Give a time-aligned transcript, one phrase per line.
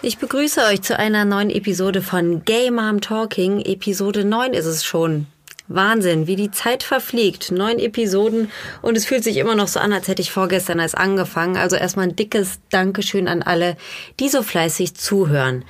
[0.00, 3.60] Ich begrüße euch zu einer neuen Episode von Gay Mom Talking.
[3.60, 5.26] Episode 9 ist es schon.
[5.66, 7.50] Wahnsinn, wie die Zeit verfliegt.
[7.50, 8.48] Neun Episoden
[8.80, 11.56] und es fühlt sich immer noch so an, als hätte ich vorgestern erst angefangen.
[11.56, 13.76] Also erstmal ein dickes Dankeschön an alle,
[14.20, 15.64] die so fleißig zuhören.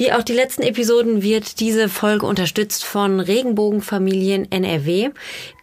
[0.00, 5.10] Wie auch die letzten Episoden wird diese Folge unterstützt von Regenbogenfamilien NRW,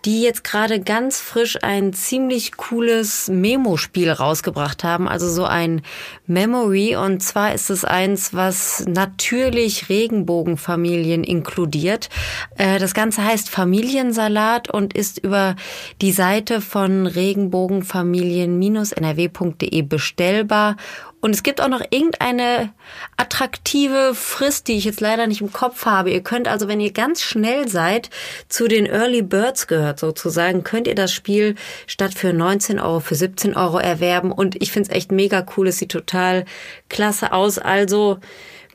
[0.06, 5.82] die jetzt gerade ganz frisch ein ziemlich cooles Memo-Spiel rausgebracht haben, also so ein
[6.28, 6.96] Memory.
[6.96, 12.10] Und zwar ist es eins, was natürlich Regenbogenfamilien inkludiert.
[12.58, 15.56] Äh, das Ganze heißt Familiensalat und ist über
[16.00, 20.76] die Seite von Regenbogenfamilien-nrw.de bestellbar
[21.20, 22.72] und es gibt auch noch irgendeine
[23.18, 26.12] attraktive Frist, die ich jetzt leider nicht im Kopf habe.
[26.12, 28.12] Ihr könnt also, wenn ihr ganz schnell seid,
[28.50, 31.56] zu den Early Birds gehört sozusagen, könnt ihr das Spiel
[31.88, 34.32] statt für 19 Euro für 17 Euro erwerben.
[34.32, 35.70] Und ich finde es echt mega cool.
[35.70, 36.46] Es sieht total
[36.88, 37.58] klasse aus.
[37.58, 38.20] Also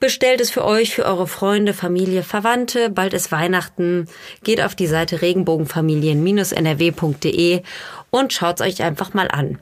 [0.00, 2.90] bestellt es für euch, für eure Freunde, Familie, Verwandte.
[2.90, 4.08] Bald ist Weihnachten.
[4.42, 7.62] Geht auf die Seite regenbogenfamilien-nrw.de
[8.10, 9.60] und schaut es euch einfach mal an.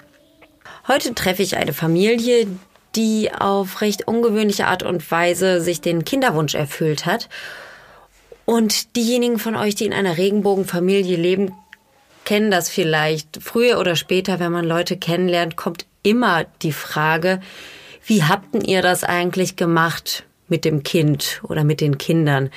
[0.89, 2.47] Heute treffe ich eine Familie,
[2.96, 7.28] die auf recht ungewöhnliche Art und Weise sich den Kinderwunsch erfüllt hat.
[8.44, 11.52] Und diejenigen von euch, die in einer Regenbogenfamilie leben,
[12.24, 13.38] kennen das vielleicht.
[13.42, 17.41] Früher oder später, wenn man Leute kennenlernt, kommt immer die Frage,
[18.05, 22.50] wie habt ihr das eigentlich gemacht mit dem Kind oder mit den Kindern?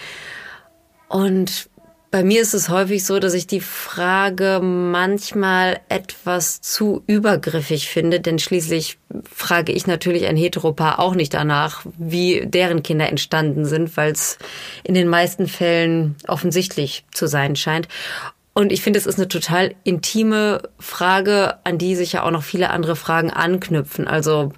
[1.10, 1.70] Und
[2.14, 8.20] bei mir ist es häufig so, dass ich die Frage manchmal etwas zu übergriffig finde,
[8.20, 13.98] denn schließlich frage ich natürlich ein Heteropaar auch nicht danach, wie deren Kinder entstanden sind,
[13.98, 14.38] weil es
[14.84, 17.88] in den meisten Fällen offensichtlich zu sein scheint.
[18.54, 22.44] Und ich finde, es ist eine total intime Frage, an die sich ja auch noch
[22.44, 24.08] viele andere Fragen anknüpfen.
[24.08, 24.54] Also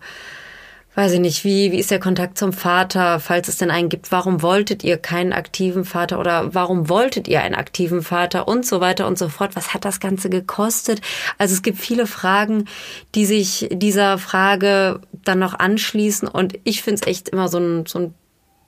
[0.96, 4.12] weiß ich nicht, wie, wie ist der Kontakt zum Vater, falls es denn einen gibt,
[4.12, 8.48] warum wolltet ihr keinen aktiven Vater oder warum wolltet ihr einen aktiven Vater?
[8.48, 11.02] Und so weiter und so fort, was hat das Ganze gekostet?
[11.38, 12.66] Also es gibt viele Fragen,
[13.14, 16.28] die sich dieser Frage dann noch anschließen.
[16.28, 18.14] Und ich finde es echt immer so ein, so ein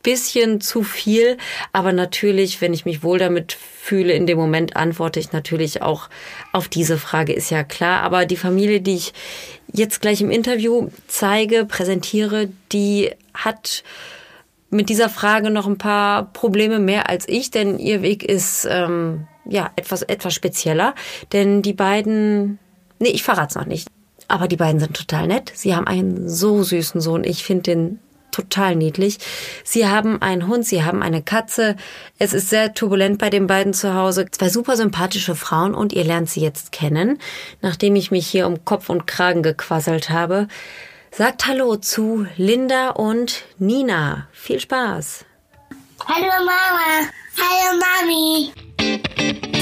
[0.04, 1.38] bisschen zu viel,
[1.74, 6.10] aber natürlich, wenn ich mich wohl damit fühle, in dem Moment antworte ich natürlich auch
[6.52, 8.02] auf diese Frage, ist ja klar.
[8.02, 9.14] Aber die Familie, die ich
[9.72, 13.84] jetzt gleich im Interview zeige, präsentiere, die hat
[14.70, 19.28] mit dieser Frage noch ein paar Probleme mehr als ich, denn ihr Weg ist ähm,
[19.46, 20.94] ja etwas etwas spezieller,
[21.32, 22.60] denn die beiden,
[23.00, 23.88] nee, ich verrate es noch nicht,
[24.28, 25.52] aber die beiden sind total nett.
[25.56, 27.24] Sie haben einen so süßen Sohn.
[27.24, 28.00] Ich finde den
[28.32, 29.18] total niedlich.
[29.64, 31.76] Sie haben einen Hund, sie haben eine Katze.
[32.20, 34.26] Es ist sehr turbulent bei den beiden zu Hause.
[34.32, 37.20] Zwei super sympathische Frauen und ihr lernt sie jetzt kennen,
[37.62, 40.48] nachdem ich mich hier um Kopf und Kragen gequasselt habe.
[41.12, 44.28] Sagt Hallo zu Linda und Nina.
[44.32, 45.26] Viel Spaß.
[46.06, 47.10] Hallo Mama.
[47.38, 48.52] Hallo Mami.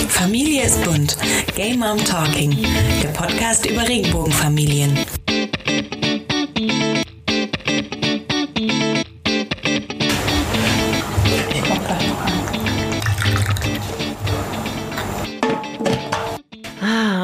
[0.09, 1.17] Familie ist bunt.
[1.55, 2.57] Game Mom Talking.
[3.01, 4.97] Der Podcast über Regenbogenfamilien.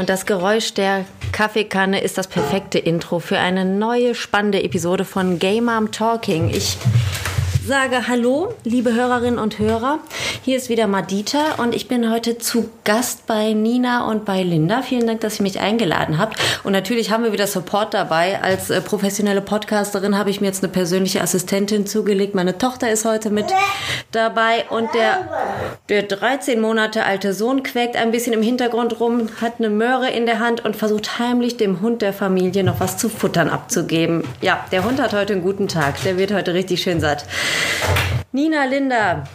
[0.01, 5.37] Und das Geräusch der Kaffeekanne ist das perfekte Intro für eine neue spannende Episode von
[5.37, 6.49] Game Mom Talking.
[6.49, 6.79] Ich
[7.67, 9.99] sage Hallo, liebe Hörerinnen und Hörer.
[10.43, 14.81] Hier ist wieder Madita und ich bin heute zu Gast bei Nina und bei Linda.
[14.81, 16.39] Vielen Dank, dass ihr mich eingeladen habt.
[16.63, 18.41] Und natürlich haben wir wieder Support dabei.
[18.41, 22.33] Als äh, professionelle Podcasterin habe ich mir jetzt eine persönliche Assistentin zugelegt.
[22.33, 23.45] Meine Tochter ist heute mit
[24.11, 25.29] dabei und der,
[25.89, 30.25] der 13 Monate alte Sohn quäkt ein bisschen im Hintergrund rum, hat eine Möhre in
[30.25, 34.23] der Hand und versucht heimlich dem Hund der Familie noch was zu futtern abzugeben.
[34.41, 36.01] Ja, der Hund hat heute einen guten Tag.
[36.03, 37.25] Der wird heute richtig schön satt.
[38.33, 39.25] Nina, Linda,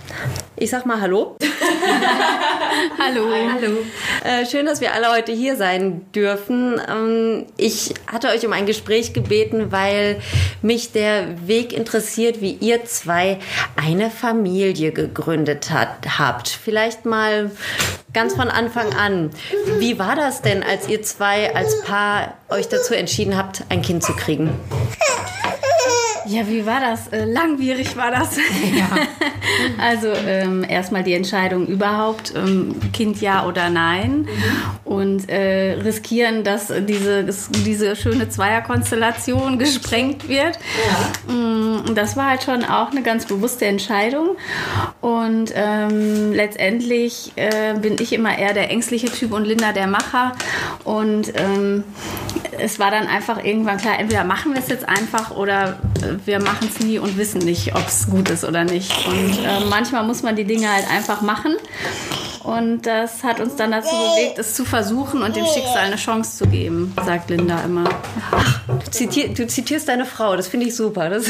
[0.57, 1.37] ich sag mal Hallo.
[2.99, 3.27] Hallo.
[3.53, 3.79] Hallo.
[4.25, 6.81] Äh, schön, dass wir alle heute hier sein dürfen.
[6.89, 10.21] Ähm, ich hatte euch um ein Gespräch gebeten, weil
[10.63, 13.39] mich der Weg interessiert, wie ihr zwei
[13.77, 16.49] eine Familie gegründet hat, habt.
[16.49, 17.51] Vielleicht mal
[18.13, 19.31] ganz von Anfang an.
[19.79, 24.03] Wie war das denn, als ihr zwei als Paar euch dazu entschieden habt, ein Kind
[24.03, 24.51] zu kriegen?
[26.27, 27.09] Ja, wie war das?
[27.09, 28.37] Äh, langwierig war das.
[28.37, 28.89] Ja.
[29.79, 34.23] also ähm, erstmal die Entscheidung überhaupt, ähm, Kind ja oder nein.
[34.23, 34.29] Mhm.
[34.85, 40.59] Und äh, riskieren, dass diese, diese schöne Zweierkonstellation gesprengt wird.
[41.29, 41.33] Ja.
[41.33, 44.37] Mm, das war halt schon auch eine ganz bewusste Entscheidung.
[45.01, 50.33] Und ähm, letztendlich äh, bin ich immer eher der ängstliche Typ und Linda der Macher.
[50.85, 51.85] Und ähm,
[52.59, 56.41] es war dann einfach irgendwann klar, entweder machen wir es jetzt einfach oder äh, wir
[56.41, 58.93] machen es nie und wissen nicht, ob es gut ist oder nicht.
[59.07, 61.57] Und äh, manchmal muss man die Dinge halt einfach machen.
[62.47, 66.39] Und das hat uns dann dazu bewegt, es zu versuchen und dem Schicksal eine Chance
[66.39, 67.89] zu geben, sagt Linda immer.
[68.69, 71.11] Du, zitier, du zitierst deine Frau, das finde ich super.
[71.11, 71.25] Das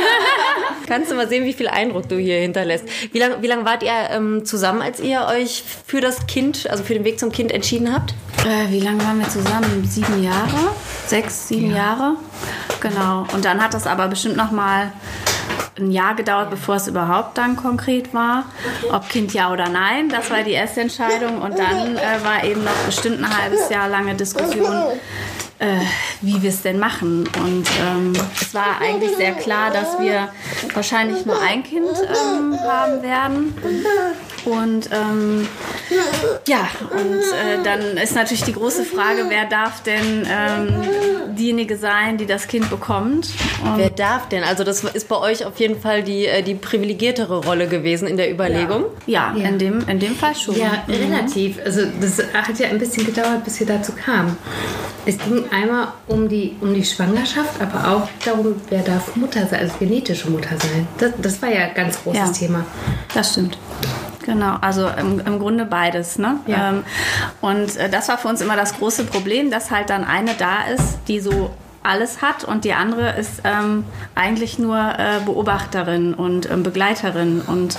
[0.86, 2.84] Kannst du mal sehen, wie viel Eindruck du hier hinterlässt.
[3.12, 6.84] Wie lange wie lang wart ihr ähm, zusammen, als ihr euch für das Kind, also
[6.84, 8.14] für den Weg zum Kind entschieden habt?
[8.44, 9.86] Äh, wie lange waren wir zusammen?
[9.86, 10.74] Sieben Jahre?
[11.06, 11.76] Sechs, sieben ja.
[11.76, 12.16] Jahre?
[12.80, 13.26] Genau.
[13.32, 14.92] Und dann hat das aber bestimmt noch mal
[15.78, 18.44] ein Jahr gedauert, bevor es überhaupt dann konkret war.
[18.90, 21.42] Ob Kind ja oder nein, das war die erste Entscheidung.
[21.42, 24.74] Und dann äh, war eben noch bestimmt ein halbes Jahr lange Diskussion,
[25.58, 25.80] äh,
[26.22, 27.28] wie wir es denn machen.
[27.44, 30.28] Und ähm, es war eigentlich sehr klar, dass wir
[30.74, 33.54] wahrscheinlich nur ein Kind ähm, haben werden.
[34.44, 35.48] Und ähm,
[36.46, 40.82] ja, und äh, dann ist natürlich die große Frage, wer darf denn ähm,
[41.36, 43.28] diejenige sein, die das Kind bekommt?
[43.64, 44.42] Und wer darf denn?
[44.42, 48.16] Also das ist bei euch auf jeden Fall die, äh, die privilegiertere Rolle gewesen in
[48.16, 48.84] der Überlegung.
[49.06, 49.48] Ja, ja, ja.
[49.48, 50.56] In, dem, in dem Fall schon.
[50.56, 50.94] Ja, mhm.
[50.94, 51.58] relativ.
[51.64, 54.36] Also das hat ja ein bisschen gedauert, bis wir dazu kamen.
[55.04, 59.60] Es ging einmal um die, um die Schwangerschaft, aber auch darum, wer darf Mutter sein,
[59.60, 60.88] also genetische Mutter sein.
[60.98, 62.66] Das, das war ja ein ganz großes ja, Thema.
[63.14, 63.56] Das stimmt.
[64.26, 66.18] Genau, also im, im Grunde beides.
[66.18, 66.40] Ne?
[66.46, 66.70] Ja.
[66.70, 66.84] Ähm,
[67.40, 70.66] und äh, das war für uns immer das große Problem, dass halt dann eine da
[70.66, 71.52] ist, die so
[71.86, 73.84] alles hat und die andere ist ähm,
[74.14, 77.40] eigentlich nur äh, Beobachterin und ähm, Begleiterin.
[77.40, 77.78] Und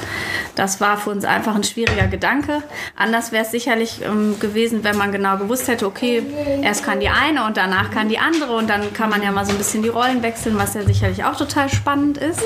[0.55, 2.63] das war für uns einfach ein schwieriger Gedanke.
[2.95, 6.23] Anders wäre es sicherlich ähm, gewesen, wenn man genau gewusst hätte, okay,
[6.61, 9.45] erst kann die eine und danach kann die andere und dann kann man ja mal
[9.45, 12.41] so ein bisschen die Rollen wechseln, was ja sicherlich auch total spannend ist.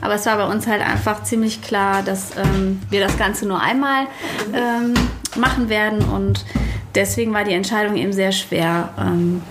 [0.00, 3.60] Aber es war bei uns halt einfach ziemlich klar, dass ähm, wir das Ganze nur
[3.60, 4.06] einmal
[4.52, 4.94] ähm,
[5.38, 6.44] machen werden und
[6.94, 8.90] deswegen war die Entscheidung eben sehr schwer.
[8.98, 9.42] Ähm,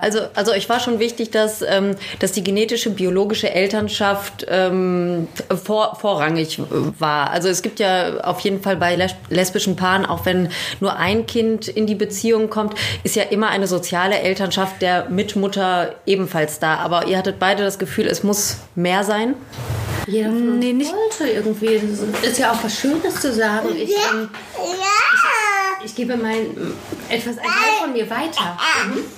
[0.00, 5.28] also, also euch war schon wichtig, dass, ähm, dass die genetische, biologische Elternschaft ähm,
[5.62, 6.60] vor, vorrangig
[6.98, 7.30] war.
[7.30, 8.96] Also es gibt ja auf jeden Fall bei
[9.28, 10.48] lesbischen Paaren, auch wenn
[10.80, 15.94] nur ein Kind in die Beziehung kommt, ist ja immer eine soziale Elternschaft der Mitmutter
[16.06, 16.76] ebenfalls da.
[16.76, 19.34] Aber ihr hattet beide das Gefühl, es muss mehr sein?
[20.10, 20.92] Jeder von uns nee, nicht.
[20.92, 21.80] wollte irgendwie.
[22.22, 23.68] Das ist ja auch was Schönes zu sagen.
[23.76, 24.80] Ich, ähm, ich
[25.84, 26.46] ich gebe mein
[27.08, 28.56] etwas ein Teil von mir weiter.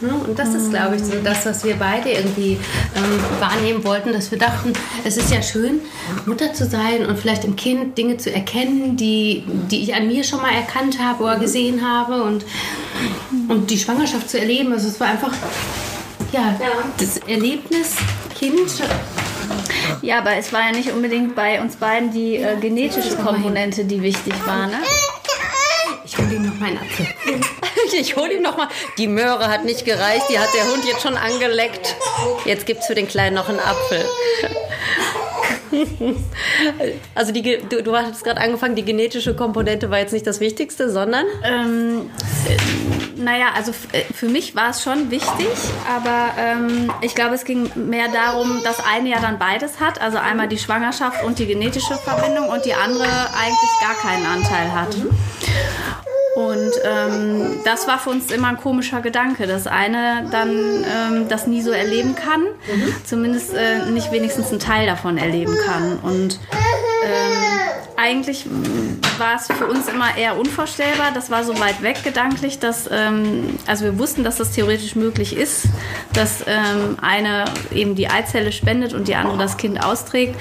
[0.01, 0.29] Mhm.
[0.29, 2.59] Und das ist, glaube ich, so das, was wir beide irgendwie
[2.97, 4.73] ähm, wahrnehmen wollten, dass wir dachten,
[5.05, 5.81] es ist ja schön,
[6.27, 10.25] Mutter zu sein und vielleicht im Kind Dinge zu erkennen, die, die ich an mir
[10.25, 12.45] schon mal erkannt habe oder gesehen habe und,
[13.49, 14.73] und die Schwangerschaft zu erleben.
[14.73, 15.33] Also es war einfach
[16.33, 16.59] ja,
[16.99, 17.97] das Erlebnis
[18.39, 18.83] Kind
[20.03, 24.03] ja, aber es war ja nicht unbedingt bei uns beiden die äh, genetische Komponente, die
[24.03, 24.79] wichtig war, ne?
[26.05, 27.07] Ich hole ihm noch meinen Apfel.
[27.99, 28.69] ich hole ihm noch mal.
[28.99, 31.97] Die Möhre hat nicht gereicht, die hat der Hund jetzt schon angeleckt.
[32.45, 34.05] Jetzt gibt es für den Kleinen noch einen Apfel.
[37.15, 40.91] Also die, du, du hast gerade angefangen, die genetische Komponente war jetzt nicht das Wichtigste,
[40.91, 41.27] sondern?
[41.45, 42.11] Ähm,
[43.17, 45.49] naja, also äh, für mich war es schon wichtig,
[45.89, 50.19] aber ähm, ich glaube, es ging mehr darum, dass eine ja dann beides hat, also
[50.19, 54.97] einmal die Schwangerschaft und die genetische Verbindung und die andere eigentlich gar keinen Anteil hat.
[56.35, 61.47] Und ähm, das war für uns immer ein komischer Gedanke, dass eine dann ähm, das
[61.47, 62.95] nie so erleben kann, mhm.
[63.05, 65.99] zumindest äh, nicht wenigstens einen Teil davon erleben kann.
[65.99, 66.41] Und
[67.05, 67.53] ähm,
[67.97, 68.47] eigentlich
[69.19, 71.13] war es für uns immer eher unvorstellbar.
[71.13, 75.37] Das war so weit weg gedanklich, dass ähm, also wir wussten, dass das theoretisch möglich
[75.37, 75.67] ist,
[76.15, 80.41] dass ähm, eine eben die Eizelle spendet und die andere das Kind austrägt.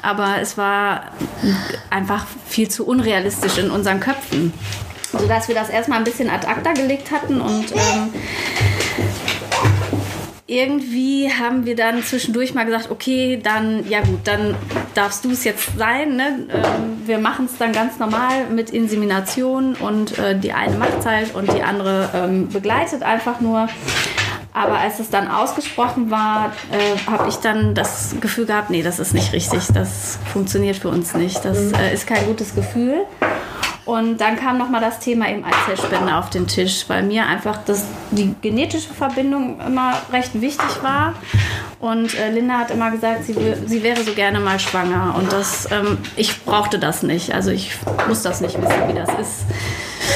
[0.00, 1.12] Aber es war
[1.90, 4.54] einfach viel zu unrealistisch in unseren Köpfen
[5.18, 8.12] sodass wir das erstmal ein bisschen ad acta gelegt hatten und ähm,
[10.50, 14.56] irgendwie haben wir dann zwischendurch mal gesagt, okay, dann, ja gut, dann
[14.94, 16.16] darfst du es jetzt sein.
[16.16, 16.46] Ne?
[16.50, 21.34] Ähm, wir machen es dann ganz normal mit Insemination und äh, die eine macht halt
[21.34, 23.68] und die andere ähm, begleitet einfach nur.
[24.54, 28.98] Aber als es dann ausgesprochen war, äh, habe ich dann das Gefühl gehabt, nee, das
[28.98, 33.04] ist nicht richtig, das funktioniert für uns nicht, das äh, ist kein gutes Gefühl.
[33.88, 37.86] Und dann kam nochmal das Thema eben Eizellspende auf den Tisch, weil mir einfach das,
[38.10, 41.14] die genetische Verbindung immer recht wichtig war.
[41.80, 45.14] Und äh, Linda hat immer gesagt, sie, sie wäre so gerne mal schwanger.
[45.16, 47.32] Und das, ähm, ich brauchte das nicht.
[47.32, 47.72] Also ich
[48.06, 49.46] muss das nicht wissen, wie das ist.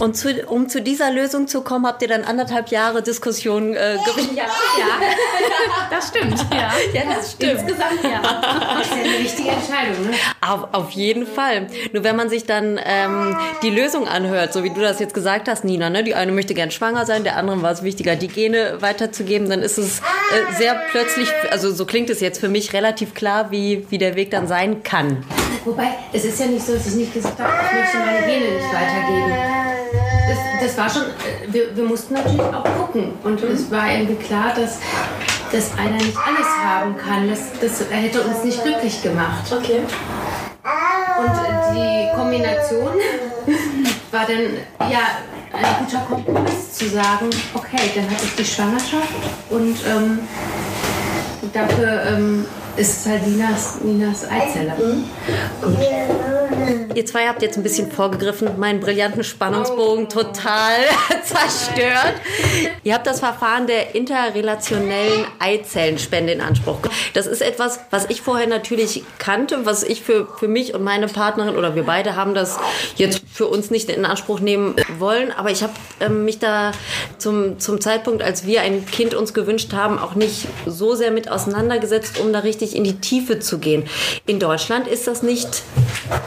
[0.02, 3.98] Und zu, um zu dieser Lösung zu kommen, habt ihr dann anderthalb Jahre Diskussion äh,
[4.04, 4.36] gewinnen.
[4.36, 4.86] Ja, ja,
[5.90, 6.44] das stimmt.
[6.50, 7.52] Ja, ja das stimmt.
[7.52, 8.20] Insgesamt ja.
[8.78, 10.10] Das ist ja eine richtige Entscheidung, ne?
[10.40, 11.68] Auf, auf jeden Fall.
[11.92, 15.48] Nur wenn man sich dann ähm, die Lösung anhört, so wie du das jetzt gesagt
[15.48, 16.02] hast, Nina, ne?
[16.02, 19.62] die eine möchte gern schwanger sein, der andere war es wichtiger, die Gene weiterzugeben, dann
[19.62, 23.86] ist es äh, sehr plötzlich, also so klingt es jetzt für mich relativ klar, wie,
[23.90, 25.24] wie der Weg dann sein kann.
[25.64, 28.56] Wobei, es ist ja nicht so, dass ich nicht gesagt habe, ich möchte meine Gene
[28.56, 29.71] nicht weitergeben.
[30.32, 33.12] Das, das war schon, äh, wir, wir mussten natürlich auch gucken.
[33.22, 34.78] Und es war irgendwie klar, dass,
[35.50, 37.28] dass einer nicht alles haben kann.
[37.28, 39.44] Das, das hätte uns nicht glücklich gemacht.
[39.50, 39.80] Okay.
[41.18, 42.94] Und die Kombination
[44.10, 45.00] war dann ja
[45.52, 49.12] ein guter Kompromiss zu sagen, okay, dann hatte ich die Schwangerschaft
[49.50, 50.20] und ähm,
[51.52, 52.46] dafür ähm,
[52.76, 54.72] ist es halt Ninas, Ninas Eizelle.
[56.94, 60.76] Ihr zwei habt jetzt ein bisschen vorgegriffen, meinen brillanten Spannungsbogen total
[61.24, 62.14] zerstört.
[62.82, 66.78] Ihr habt das Verfahren der interrelationellen Eizellenspende in Anspruch.
[67.14, 71.08] Das ist etwas, was ich vorher natürlich kannte, was ich für, für mich und meine
[71.08, 72.58] Partnerin oder wir beide haben das
[72.96, 75.32] jetzt für uns nicht in Anspruch nehmen wollen.
[75.32, 76.72] Aber ich habe ähm, mich da
[77.18, 81.30] zum, zum Zeitpunkt, als wir ein Kind uns gewünscht haben, auch nicht so sehr mit
[81.30, 83.84] auseinandergesetzt, um da richtig in die Tiefe zu gehen.
[84.26, 85.62] In Deutschland ist das nicht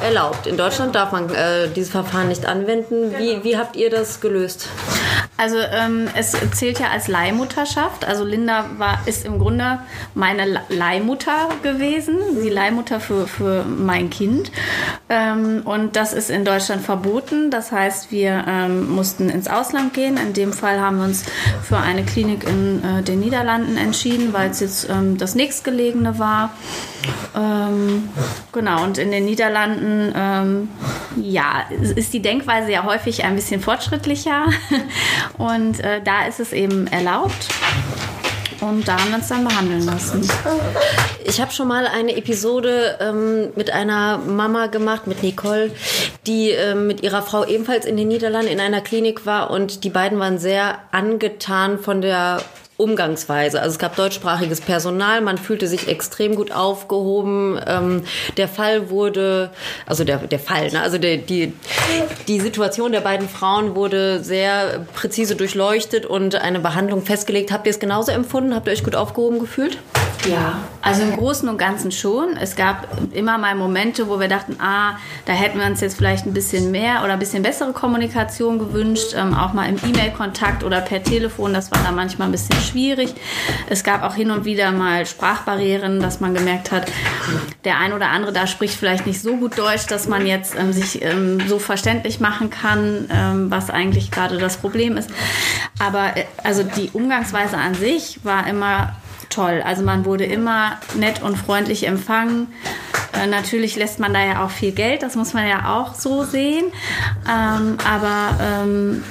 [0.04, 0.48] erlaubt.
[0.48, 3.13] In Deutschland darf man äh, dieses Verfahren nicht anwenden.
[3.18, 4.68] Wie, wie habt ihr das gelöst?
[5.38, 8.06] Also ähm, es zählt ja als Leihmutterschaft.
[8.06, 9.80] Also Linda war, ist im Grunde
[10.13, 14.51] meine Leihmutter gewesen, die Leihmutter für, für mein Kind.
[15.10, 17.51] Ähm, und das ist in Deutschland verboten.
[17.51, 20.15] Das heißt, wir ähm, mussten ins Ausland gehen.
[20.18, 21.25] In dem Fall haben wir uns
[21.63, 26.51] für eine Klinik in äh, den Niederlanden entschieden, weil es jetzt ähm, das nächstgelegene war.
[27.36, 28.10] Ähm,
[28.51, 30.70] genau, und in den Niederlanden, ähm,
[31.18, 34.46] ja, ist die Denkweise ja häufig ein bisschen fortschrittlicher.
[35.38, 37.48] Und äh, da ist es eben erlaubt.
[38.62, 40.27] Und da haben wir uns dann behandeln lassen.
[41.25, 45.72] Ich habe schon mal eine Episode ähm, mit einer Mama gemacht, mit Nicole,
[46.25, 49.89] die ähm, mit ihrer Frau ebenfalls in den Niederlanden in einer Klinik war und die
[49.89, 52.41] beiden waren sehr angetan von der
[52.77, 53.62] Umgangsweise.
[53.62, 57.58] Also es gab deutschsprachiges Personal, man fühlte sich extrem gut aufgehoben.
[57.65, 58.03] Ähm,
[58.36, 59.51] der Fall wurde,
[59.86, 60.82] also der, der Fall, ne?
[60.82, 61.53] also der, die,
[62.27, 67.51] die Situation der beiden Frauen wurde sehr präzise durchleuchtet und eine Behandlung festgelegt.
[67.53, 68.53] Habt ihr es genauso empfunden?
[68.53, 69.77] Habt ihr euch gut aufgehoben gefühlt?
[70.29, 72.36] Ja, also im Großen und Ganzen schon.
[72.36, 76.25] Es gab immer mal Momente, wo wir dachten, ah, da hätten wir uns jetzt vielleicht
[76.25, 80.82] ein bisschen mehr oder ein bisschen bessere Kommunikation gewünscht, ähm, auch mal im E-Mail-Kontakt oder
[80.82, 81.53] per Telefon.
[81.53, 83.13] Das war da manchmal ein bisschen schwierig.
[83.69, 86.91] Es gab auch hin und wieder mal Sprachbarrieren, dass man gemerkt hat,
[87.63, 90.74] der ein oder andere da spricht vielleicht nicht so gut Deutsch, dass man jetzt ähm,
[90.74, 95.10] sich ähm, so verständlich machen kann, ähm, was eigentlich gerade das Problem ist.
[95.79, 98.95] Aber äh, also die Umgangsweise an sich war immer
[99.29, 99.62] toll.
[99.63, 102.48] Also man wurde immer nett und freundlich empfangen.
[103.17, 106.24] Äh, natürlich lässt man da ja auch viel Geld, das muss man ja auch so
[106.24, 106.65] sehen.
[107.29, 109.03] Ähm, aber ähm,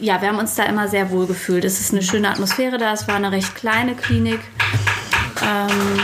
[0.00, 1.64] ja, wir haben uns da immer sehr wohl gefühlt.
[1.64, 2.92] Es ist eine schöne Atmosphäre da.
[2.92, 4.40] Es war eine recht kleine Klinik.
[5.42, 6.00] Ähm,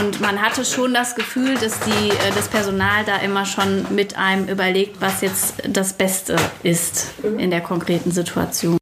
[0.00, 4.16] und man hatte schon das Gefühl, dass die, äh, das Personal da immer schon mit
[4.16, 8.78] einem überlegt, was jetzt das Beste ist in der konkreten Situation.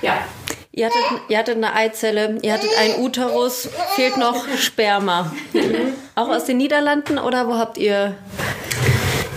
[0.00, 0.18] Ja.
[0.74, 5.30] Ihr hattet, ihr hattet eine Eizelle, ihr hattet einen Uterus, fehlt noch Sperma.
[6.14, 8.14] Auch aus den Niederlanden oder wo habt ihr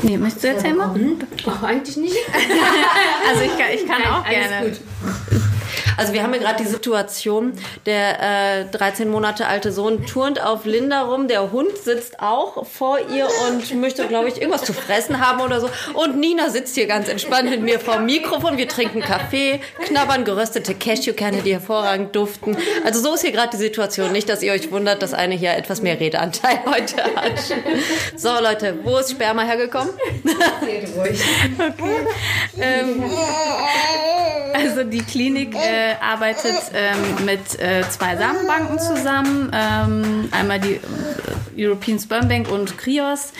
[0.01, 0.93] Nee, möchtest du erzählen mal?
[1.47, 2.15] Ach, eigentlich nicht.
[3.27, 4.69] also ich kann, ich kann Nein, auch alles gerne.
[4.69, 4.79] gut.
[5.97, 7.53] Also wir haben ja gerade die Situation,
[7.85, 12.99] der äh, 13 Monate alte Sohn turnt auf Linda rum, der Hund sitzt auch vor
[12.99, 15.69] ihr und möchte, glaube ich, irgendwas zu fressen haben oder so.
[15.93, 18.57] Und Nina sitzt hier ganz entspannt mit mir vor dem Mikrofon.
[18.57, 22.57] Wir trinken Kaffee, knabbern geröstete Cashewkerne, die hervorragend duften.
[22.83, 24.11] Also so ist hier gerade die Situation.
[24.11, 27.39] Nicht, dass ihr euch wundert, dass eine hier etwas mehr Redeanteil heute hat.
[28.15, 29.93] So Leute, wo ist Sperma hergekommen?
[32.57, 33.03] Ähm,
[34.53, 39.51] also die Klinik äh, arbeitet ähm, mit äh, zwei Samenbanken zusammen.
[39.53, 40.81] Ähm, einmal die äh,
[41.57, 43.33] European Sperm Bank und Krios.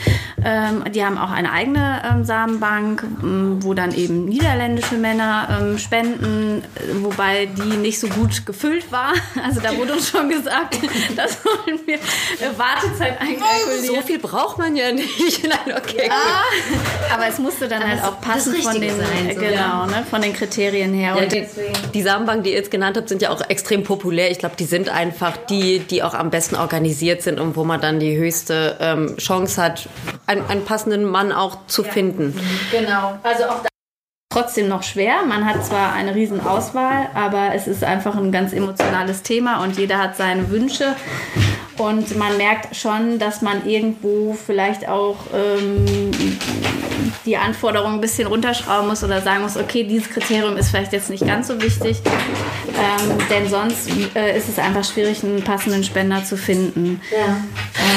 [0.44, 6.62] Ähm, die haben auch eine eigene ähm, Samenbank, ähm, wo dann eben niederländische Männer spenden,
[6.76, 9.14] äh, wobei die nicht so gut gefüllt war.
[9.46, 10.78] Also da wurde uns schon gesagt,
[11.16, 13.86] das wollen wir äh, Wartezeit einkalkulieren.
[13.86, 15.44] So viel braucht man ja nicht.
[15.44, 19.40] Nein, okay, Ah, aber es musste dann halt auch passen von den, sein, äh, so,
[19.40, 19.86] genau, ja.
[19.88, 21.16] ne, von den Kriterien her.
[21.16, 21.46] Ja, Und die,
[21.94, 24.32] die Samenbanken, die ihr jetzt genannt habt, sind ja auch extrem populär.
[24.32, 27.80] Ich glaube, die sind einfach die, die auch am besten organisiert sind und wo man
[27.80, 29.88] dann die höchste ähm, Chance hat,
[30.26, 32.38] einen, einen passenden Mann auch zu finden.
[32.72, 33.18] Genau.
[33.24, 33.70] Also auch da
[34.34, 35.24] trotzdem noch schwer.
[35.26, 39.78] Man hat zwar eine riesen Auswahl, aber es ist einfach ein ganz emotionales Thema und
[39.78, 40.96] jeder hat seine Wünsche.
[41.78, 46.12] Und man merkt schon, dass man irgendwo vielleicht auch ähm,
[47.26, 51.10] die Anforderungen ein bisschen runterschrauben muss oder sagen muss, okay, dieses Kriterium ist vielleicht jetzt
[51.10, 56.24] nicht ganz so wichtig, ähm, denn sonst äh, ist es einfach schwierig, einen passenden Spender
[56.24, 57.02] zu finden.
[57.12, 57.44] Ja.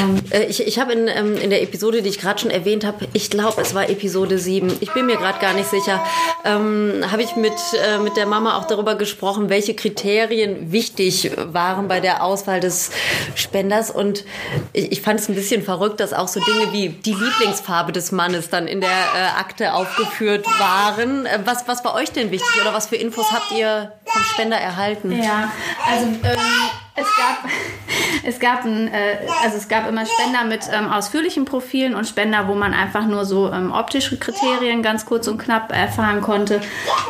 [0.03, 2.85] Ähm, äh, ich ich habe in, ähm, in der Episode, die ich gerade schon erwähnt
[2.85, 6.03] habe, ich glaube, es war Episode 7, ich bin mir gerade gar nicht sicher,
[6.45, 7.53] ähm, habe ich mit,
[7.87, 12.91] äh, mit der Mama auch darüber gesprochen, welche Kriterien wichtig waren bei der Auswahl des
[13.37, 14.25] Spenders Genders und
[14.73, 18.13] ich, ich fand es ein bisschen verrückt, dass auch so Dinge wie die Lieblingsfarbe des
[18.13, 21.27] Mannes dann in der äh, Akte aufgeführt waren.
[21.27, 24.57] Äh, was, was war euch denn wichtig oder was für Infos habt ihr vom Spender
[24.57, 25.13] erhalten?
[25.13, 25.53] Ja,
[25.87, 26.39] also ähm
[26.99, 27.51] es gab,
[28.25, 32.49] es gab, ein, äh, also es gab immer Spender mit ähm, ausführlichen Profilen und Spender,
[32.49, 36.61] wo man einfach nur so ähm, optische Kriterien ganz kurz und knapp erfahren konnte.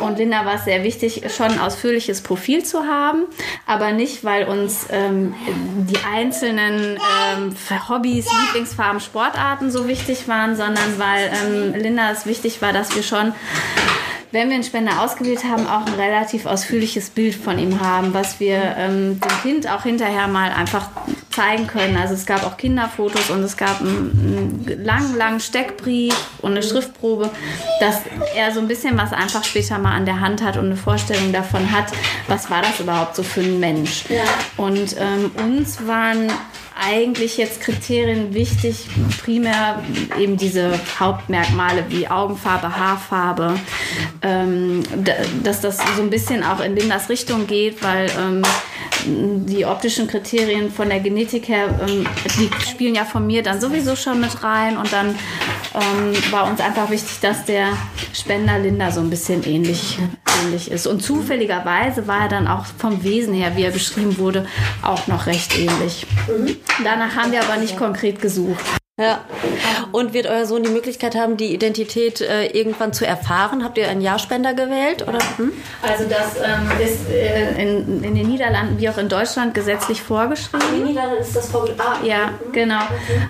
[0.01, 3.23] Und Linda war es sehr wichtig, schon ein ausführliches Profil zu haben,
[3.65, 6.99] aber nicht, weil uns ähm, die einzelnen
[7.35, 7.55] ähm,
[7.87, 13.03] Hobbys, Lieblingsfarben, Sportarten so wichtig waren, sondern weil ähm, Linda es wichtig war, dass wir
[13.03, 13.33] schon
[14.31, 18.39] wenn wir einen Spender ausgewählt haben, auch ein relativ ausführliches Bild von ihm haben, was
[18.39, 20.89] wir ähm, dem Kind auch hinterher mal einfach
[21.31, 21.97] zeigen können.
[21.97, 26.61] Also es gab auch Kinderfotos und es gab einen, einen langen, langen Steckbrief und eine
[26.61, 27.31] Schriftprobe,
[27.79, 28.01] dass
[28.35, 31.33] er so ein bisschen was einfach später mal an der Hand hat und eine Vorstellung
[31.33, 31.85] davon hat,
[32.27, 34.05] was war das überhaupt so für ein Mensch.
[34.09, 34.23] Ja.
[34.57, 36.31] Und ähm, uns waren
[36.79, 38.87] eigentlich jetzt Kriterien wichtig,
[39.21, 39.83] primär
[40.17, 43.59] eben diese Hauptmerkmale wie Augenfarbe, Haarfarbe,
[44.21, 44.83] ähm,
[45.43, 48.43] dass das so ein bisschen auch in Lindas Richtung geht, weil ähm,
[49.05, 52.05] die optischen Kriterien von der Genetik her, ähm,
[52.37, 55.15] die spielen ja von mir dann sowieso schon mit rein und dann
[55.73, 57.77] ähm, war uns einfach wichtig, dass der
[58.13, 59.99] Spender Linda so ein bisschen ähnlich,
[60.43, 60.87] ähnlich ist.
[60.87, 64.45] Und zufälligerweise war er dann auch vom Wesen her, wie er beschrieben wurde,
[64.81, 66.05] auch noch recht ähnlich.
[66.27, 66.55] Mhm.
[66.83, 68.78] Danach haben wir aber nicht konkret gesucht.
[68.99, 69.21] Ja.
[69.93, 73.63] Und wird euer Sohn die Möglichkeit haben, die Identität äh, irgendwann zu erfahren?
[73.63, 75.07] Habt ihr einen Jahrspender gewählt?
[75.07, 75.19] Oder?
[75.37, 75.53] Hm?
[75.81, 80.61] Also das ähm, ist äh, in, in, den Niederlanden wie auch in Deutschland gesetzlich vorgeschrieben.
[80.73, 81.81] In den Niederlanden ist das vorgeschrieben?
[81.81, 82.51] Ah, ja, mhm.
[82.51, 82.81] genau.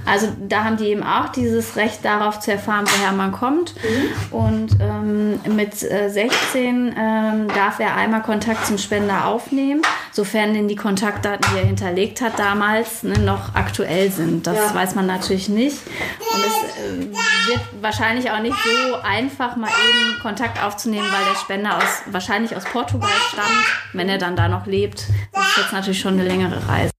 [0.06, 3.76] Also da haben die eben auch dieses Recht darauf zu erfahren, woher man kommt.
[3.76, 4.36] Mhm.
[4.36, 10.68] Und ähm, mit äh, 16 ähm, darf er einmal Kontakt zum Spender aufnehmen, sofern denn
[10.68, 14.48] die Kontaktdaten, die er hinterlegt hat damals, ne, noch aktuell sind.
[14.48, 14.74] Das ja.
[14.74, 15.78] weiß man natürlich nicht nicht.
[16.20, 21.40] Und es äh, wird wahrscheinlich auch nicht so einfach, mal eben Kontakt aufzunehmen, weil der
[21.40, 23.66] Spender aus, wahrscheinlich aus Portugal stammt.
[23.94, 26.92] Wenn er dann da noch lebt, das ist jetzt natürlich schon eine längere Reise.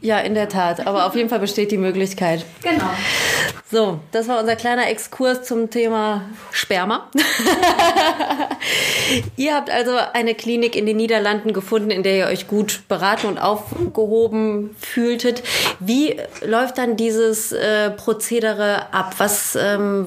[0.00, 0.86] Ja, in der Tat.
[0.86, 2.44] Aber auf jeden Fall besteht die Möglichkeit.
[2.62, 2.90] Genau.
[3.74, 7.10] So, das war unser kleiner Exkurs zum Thema Sperma.
[9.36, 13.26] ihr habt also eine Klinik in den Niederlanden gefunden, in der ihr euch gut beraten
[13.26, 15.42] und aufgehoben fühltet.
[15.80, 16.14] Wie
[16.46, 19.16] läuft dann dieses äh, Prozedere ab?
[19.18, 20.06] Was, ähm,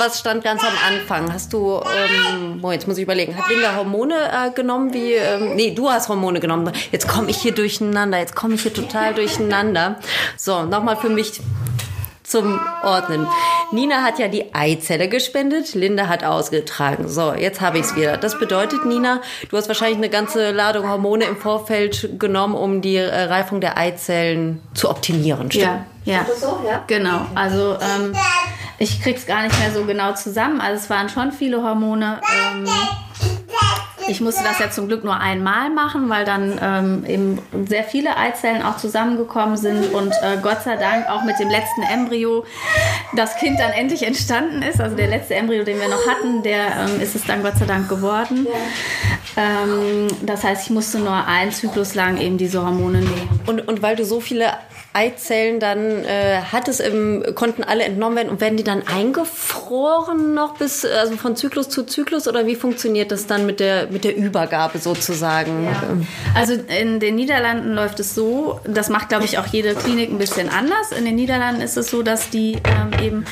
[0.00, 1.32] was stand ganz am Anfang?
[1.32, 4.92] Hast du, ähm, oh, jetzt muss ich überlegen, hat Linda Hormone äh, genommen?
[4.92, 6.72] Wie, ähm, nee, du hast Hormone genommen.
[6.90, 8.18] Jetzt komme ich hier durcheinander.
[8.18, 10.00] Jetzt komme ich hier total durcheinander.
[10.36, 11.40] So, nochmal für mich
[12.26, 13.26] zum Ordnen.
[13.72, 17.08] Nina hat ja die Eizelle gespendet, Linda hat ausgetragen.
[17.08, 18.16] So, jetzt habe ich es wieder.
[18.16, 22.96] Das bedeutet, Nina, du hast wahrscheinlich eine ganze Ladung Hormone im Vorfeld genommen, um die
[22.96, 25.50] äh, Reifung der Eizellen zu optimieren.
[25.50, 25.64] Stimmt?
[25.64, 26.24] Ja, ja.
[26.40, 26.60] So?
[26.66, 26.82] ja.
[26.86, 27.26] Genau.
[27.34, 28.14] Also ähm,
[28.78, 30.60] ich krieg's gar nicht mehr so genau zusammen.
[30.60, 32.20] Also es waren schon viele Hormone.
[32.52, 32.66] Ähm,
[34.08, 38.16] ich musste das ja zum Glück nur einmal machen, weil dann ähm, eben sehr viele
[38.16, 42.44] Eizellen auch zusammengekommen sind und äh, Gott sei Dank auch mit dem letzten Embryo
[43.16, 44.80] das Kind dann endlich entstanden ist.
[44.80, 47.66] Also der letzte Embryo, den wir noch hatten, der ähm, ist es dann Gott sei
[47.66, 48.46] Dank geworden.
[49.36, 53.40] Ähm, das heißt, ich musste nur einen Zyklus lang eben diese Hormone nehmen.
[53.46, 54.52] Und, und weil du so viele
[54.96, 60.32] Eizellen dann äh, hat es im, konnten alle entnommen werden und werden die dann eingefroren
[60.32, 64.04] noch bis also von Zyklus zu Zyklus oder wie funktioniert das dann mit der mit
[64.04, 65.66] der Übergabe sozusagen?
[65.66, 65.82] Ja.
[66.34, 70.18] Also in den Niederlanden läuft es so, das macht glaube ich auch jede Klinik ein
[70.18, 70.92] bisschen anders.
[70.96, 73.24] In den Niederlanden ist es so, dass die ähm, eben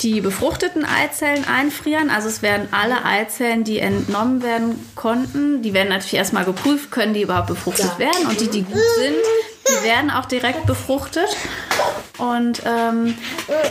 [0.00, 2.10] die befruchteten Eizellen einfrieren.
[2.10, 7.14] Also es werden alle Eizellen, die entnommen werden konnten, die werden natürlich erstmal geprüft, können
[7.14, 9.16] die überhaupt befruchtet werden und die, die gut sind,
[9.68, 11.28] die werden auch direkt befruchtet.
[12.18, 13.14] Und ähm,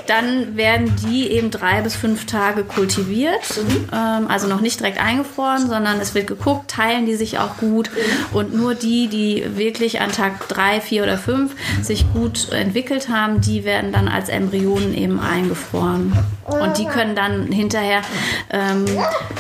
[0.08, 3.42] dann werden die eben drei bis fünf Tage kultiviert.
[3.56, 3.90] Mhm.
[3.94, 7.90] Ähm, also noch nicht direkt eingefroren, sondern es wird geguckt, teilen die sich auch gut.
[8.34, 13.40] Und nur die, die wirklich an Tag drei, vier oder fünf sich gut entwickelt haben,
[13.42, 16.14] die werden dann als Embryonen eben eingefroren.
[16.46, 18.02] Und die können dann hinterher
[18.50, 18.86] ähm,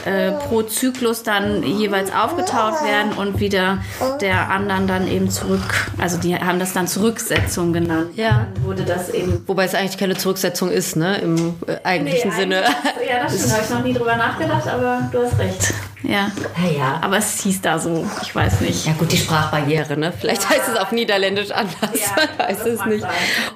[0.06, 3.80] äh, pro Zyklus dann jeweils aufgetaut werden und wieder
[4.22, 8.12] der anderen dann eben zurück, also die haben das dann Zurücksetzung genannt.
[8.16, 8.48] Ja.
[8.54, 9.44] Dann wurde das eben.
[9.48, 11.18] Wobei es eigentlich keine Zurücksetzung ist, ne?
[11.20, 12.64] Im äh, eigentlichen Nee, Sinne.
[13.08, 13.52] Ja, das stimmt.
[13.52, 15.74] Da habe ich noch nie drüber nachgedacht, aber du hast recht.
[16.04, 16.32] Ja.
[16.62, 17.00] Ja, ja.
[17.02, 18.06] Aber es hieß da so.
[18.22, 18.86] Ich weiß nicht.
[18.86, 20.14] Ja gut, die Sprachbarriere, ne?
[20.18, 21.74] Vielleicht heißt es auf Niederländisch anders.
[22.38, 23.06] Man weiß es nicht.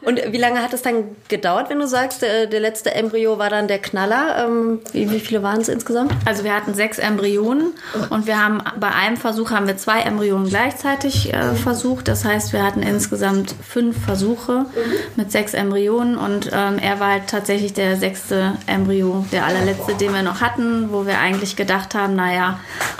[0.01, 3.49] Und wie lange hat es dann gedauert, wenn du sagst, der, der letzte Embryo war
[3.49, 4.45] dann der Knaller?
[4.45, 6.13] Ähm, wie, wie viele waren es insgesamt?
[6.25, 7.73] Also wir hatten sechs Embryonen
[8.09, 12.07] und wir haben bei einem Versuch haben wir zwei Embryonen gleichzeitig äh, versucht.
[12.07, 14.65] Das heißt, wir hatten insgesamt fünf Versuche
[15.15, 20.13] mit sechs Embryonen und ähm, er war halt tatsächlich der sechste Embryo, der allerletzte, den
[20.13, 22.36] wir noch hatten, wo wir eigentlich gedacht haben, naja,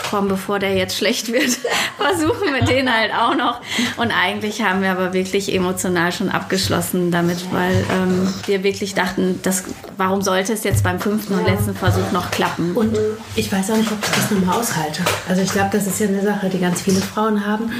[0.09, 1.49] komm, bevor der jetzt schlecht wird,
[1.97, 3.61] versuchen wir den halt auch noch.
[3.97, 9.39] Und eigentlich haben wir aber wirklich emotional schon abgeschlossen damit, weil ähm, wir wirklich dachten,
[9.43, 9.63] das,
[9.97, 12.75] warum sollte es jetzt beim fünften und letzten Versuch noch klappen?
[12.75, 12.97] Und
[13.35, 15.01] ich weiß auch nicht, ob ich das nochmal aushalte.
[15.27, 17.71] Also ich glaube, das ist ja eine Sache, die ganz viele Frauen haben.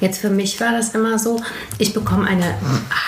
[0.00, 1.40] Jetzt für mich war das immer so,
[1.78, 2.54] ich bekomme eine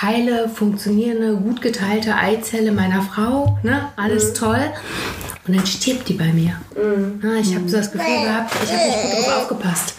[0.02, 3.58] heile, funktionierende, gut geteilte Eizelle meiner Frau.
[3.62, 3.88] Ne?
[3.96, 4.70] Alles toll.
[5.46, 6.52] Und dann stirbt die bei mir.
[7.22, 9.94] Ja, ich habe so das Gefühl gehabt, ich habe nicht gut drauf aufgepasst.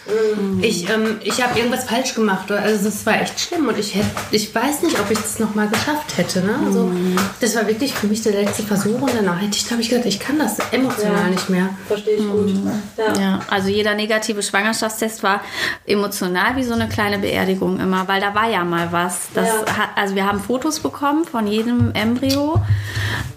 [0.61, 2.51] Ich, ähm, ich habe irgendwas falsch gemacht.
[2.51, 5.67] Also das war echt schlimm und ich, hätt, ich weiß nicht, ob ich das nochmal
[5.69, 6.41] geschafft hätte.
[6.41, 6.55] Ne?
[6.65, 6.91] Also,
[7.39, 10.05] das war wirklich für mich der letzte Versuch und danach hätte ich, glaube ich, gedacht,
[10.05, 11.69] ich kann das emotional nicht mehr.
[11.87, 12.51] Verstehe ich gut.
[13.19, 15.41] Ja, also jeder negative Schwangerschaftstest war
[15.85, 19.29] emotional wie so eine kleine Beerdigung immer, weil da war ja mal was.
[19.33, 22.61] Das hat, also wir haben Fotos bekommen von jedem Embryo.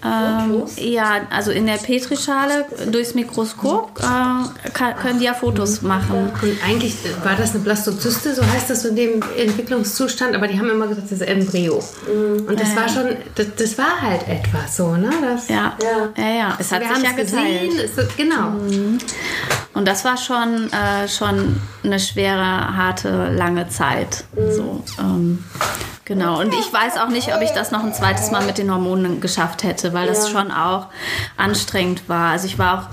[0.03, 6.31] Ähm, ja, also in der Petrischale durchs Mikroskop äh, kann, können die ja Fotos machen.
[6.41, 10.69] Und eigentlich war das eine Blastozyste, so heißt das in dem Entwicklungszustand, aber die haben
[10.69, 11.83] immer gesagt, das ist Embryo.
[12.47, 15.09] Und das war schon, das, das war halt etwas so, ne?
[15.21, 15.75] Das, Ja,
[16.17, 16.57] ja, ja.
[16.59, 17.71] Es hat wir sich haben ja geteilt.
[17.71, 18.53] gesehen, es, genau.
[19.73, 24.23] Und das war schon, äh, schon eine schwere, harte, lange Zeit.
[24.51, 25.43] So, ähm,
[26.05, 26.39] genau.
[26.39, 29.19] Und ich weiß auch nicht, ob ich das noch ein zweites Mal mit den Hormonen
[29.19, 30.87] geschafft hätte, weil das schon auch
[31.35, 32.31] anstrengend war.
[32.31, 32.89] Also ich war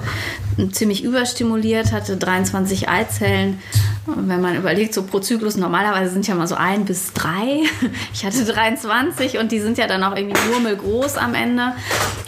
[0.58, 1.04] auch ziemlich
[1.42, 3.60] überstimuliert, hatte 23 Eizellen.
[4.06, 7.62] Und wenn man überlegt, so pro Zyklus, normalerweise sind ja mal so ein bis drei.
[8.14, 11.72] Ich hatte 23 und die sind ja dann auch irgendwie murmelgroß am Ende.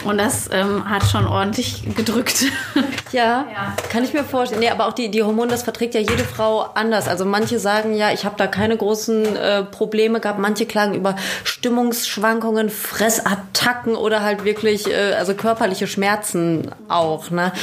[0.03, 2.45] Und das ähm, hat schon ordentlich gedrückt.
[3.11, 3.45] Ja,
[3.91, 4.59] kann ich mir vorstellen.
[4.59, 7.07] Nee, aber auch die, die Hormone, das verträgt ja jede Frau anders.
[7.07, 10.37] Also manche sagen ja, ich habe da keine großen äh, Probleme gehabt.
[10.37, 17.31] Manche klagen über Stimmungsschwankungen, Fressattacken oder halt wirklich äh, also körperliche Schmerzen auch.
[17.31, 17.53] Ne?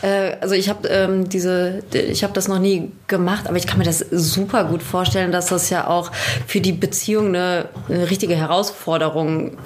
[0.00, 3.78] Äh, also ich habe ähm, diese, ich habe das noch nie gemacht, aber ich kann
[3.78, 6.12] mir das super gut vorstellen, dass das ja auch
[6.46, 9.56] für die Beziehung eine, eine richtige Herausforderung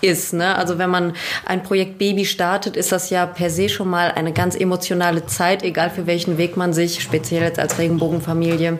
[0.00, 0.32] ist.
[0.32, 0.56] Ne?
[0.56, 4.32] Also wenn man ein Projekt Baby startet, ist das ja per se schon mal eine
[4.32, 8.78] ganz emotionale Zeit, egal für welchen Weg man sich, speziell jetzt als Regenbogenfamilie,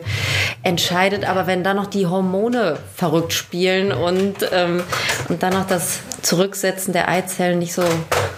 [0.63, 1.27] entscheidet.
[1.27, 4.83] Aber wenn dann noch die Hormone verrückt spielen und, ähm,
[5.29, 7.83] und dann noch das Zurücksetzen der Eizellen nicht so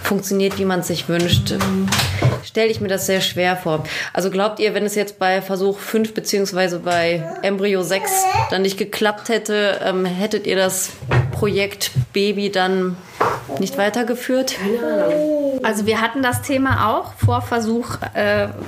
[0.04, 1.54] funktioniert, wie man es sich wünscht,
[2.44, 3.84] stelle ich mir das sehr schwer vor.
[4.14, 8.12] Also glaubt ihr, wenn es jetzt bei Versuch 5 beziehungsweise bei Embryo 6
[8.50, 10.92] dann nicht geklappt hätte, ähm, hättet ihr das
[11.32, 12.98] Projekt Baby dann
[13.60, 14.56] nicht weitergeführt?
[15.64, 17.98] Also wir hatten das Thema auch vor Versuch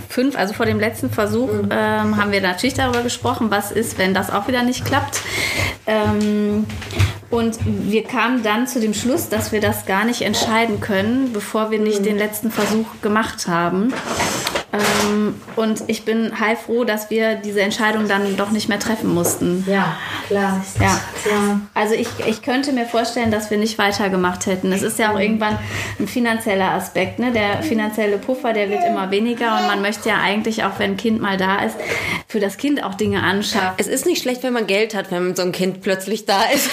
[0.10, 4.14] 5, also vor dem letzten Versuch, ähm, haben wir natürlich darüber gesprochen, was ist, wenn
[4.14, 5.22] das auch wieder nicht klappt.
[5.88, 6.66] Ähm,
[7.32, 11.72] und wir kamen dann zu dem Schluss, dass wir das gar nicht entscheiden können, bevor
[11.72, 13.94] wir nicht den letzten Versuch gemacht haben.
[14.74, 19.66] Ähm, und ich bin heilfroh, dass wir diese Entscheidung dann doch nicht mehr treffen mussten.
[19.68, 20.64] Ja, klar.
[20.80, 21.00] Ja.
[21.74, 24.72] Also ich, ich könnte mir vorstellen, dass wir nicht weitergemacht hätten.
[24.72, 25.60] Es ist ja auch irgendwann
[26.00, 27.20] ein finanzieller Aspekt.
[27.20, 27.32] Ne?
[27.32, 30.98] Der finanzielle Puffer, der wird immer weniger und man möchte ja eigentlich auch, wenn ein
[30.98, 31.76] Kind mal da ist,
[32.28, 33.76] für das Kind auch Dinge anschaffen.
[33.78, 36.70] Es ist nicht schlecht, wenn man Geld hat, wenn so ein Kind plötzlich da ist.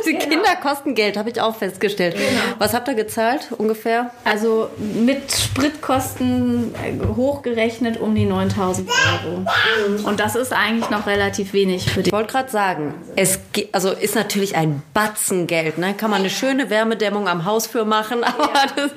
[0.06, 2.16] Die Kinder kosten Geld, habe ich auch festgestellt.
[2.58, 4.10] Was habt ihr gezahlt ungefähr?
[4.24, 10.08] Also mit Spritkosten äh, hochgerechnet um die 9000 Euro.
[10.08, 12.08] Und das ist eigentlich noch relativ wenig für die.
[12.08, 13.40] Ich wollte gerade sagen, es
[13.72, 15.94] also ist natürlich ein Batzen Geld, ne?
[15.94, 18.90] Kann man eine schöne Wärmedämmung am Haus für machen, aber das,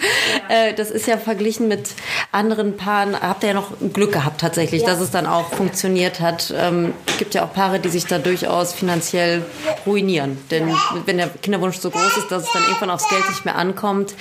[0.50, 1.90] äh, das ist ja verglichen mit
[2.32, 6.54] anderen Paaren, habt ihr ja noch Glück gehabt tatsächlich, dass es dann auch funktioniert hat.
[6.56, 9.44] Ähm, gibt ja auch Paare, die sich da durchaus finanziell
[9.86, 10.74] ruinieren, denn
[11.06, 14.14] wenn der Kinderwunsch so groß ist, dass es dann irgendwann aufs Geld nicht mehr ankommt,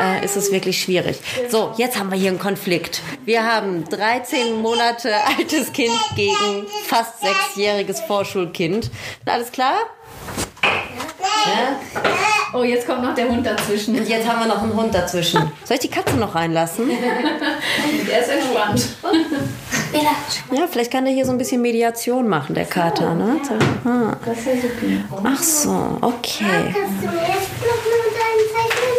[0.00, 1.18] äh, ist es wirklich schwierig.
[1.48, 3.02] So, jetzt haben wir hier einen Konflikt.
[3.24, 8.90] Wir haben 13 Monate altes Kind gegen fast sechsjähriges Vorschulkind.
[9.26, 9.74] Alles klar?
[10.62, 11.80] Ja?
[12.52, 13.98] Oh, jetzt kommt noch der Hund dazwischen.
[13.98, 15.52] Und jetzt haben wir noch einen Hund dazwischen.
[15.64, 16.88] Soll ich die Katze noch reinlassen?
[18.08, 18.88] Der ist entspannt.
[19.92, 23.40] Ja, vielleicht kann der hier so ein bisschen Mediation machen, der Kater, ne?
[23.84, 24.16] Ah.
[25.24, 26.44] Ach so, okay.
[26.44, 28.94] Kannst du mir jetzt noch mal deinen zeichnen?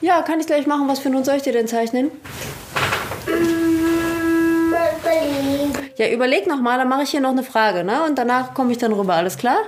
[0.00, 0.88] Ja, kann ich gleich machen.
[0.88, 2.10] Was für Hund soll ich dir denn zeichnen?
[3.26, 3.76] Mm.
[5.96, 8.04] Ja, überleg noch mal, dann mache ich hier noch eine Frage, ne?
[8.04, 9.14] Und danach komme ich dann rüber.
[9.14, 9.58] Alles klar?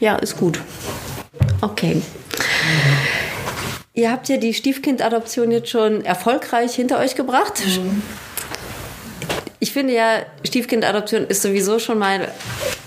[0.00, 0.60] Ja, ist gut.
[1.60, 2.00] Okay.
[3.92, 7.62] Ihr habt ja die Stiefkindadoption jetzt schon erfolgreich hinter euch gebracht.
[9.66, 12.28] Ich finde ja, Stiefkindadoption ist sowieso schon mal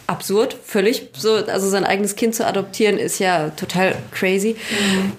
[0.09, 1.09] absurd, völlig.
[1.13, 4.55] So, also sein eigenes Kind zu adoptieren ist ja total crazy.